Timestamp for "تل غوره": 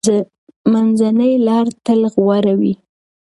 1.85-2.53